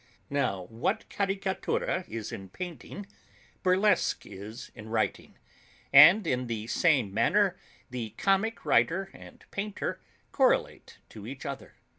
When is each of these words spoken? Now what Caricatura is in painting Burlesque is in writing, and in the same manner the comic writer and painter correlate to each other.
Now 0.31 0.63
what 0.63 1.07
Caricatura 1.11 2.09
is 2.09 2.31
in 2.31 2.49
painting 2.49 3.05
Burlesque 3.61 4.25
is 4.25 4.71
in 4.73 4.89
writing, 4.89 5.37
and 5.93 6.25
in 6.25 6.47
the 6.47 6.65
same 6.65 7.13
manner 7.13 7.55
the 7.91 8.15
comic 8.17 8.65
writer 8.65 9.11
and 9.13 9.45
painter 9.51 10.01
correlate 10.31 10.97
to 11.09 11.27
each 11.27 11.45
other. 11.45 11.75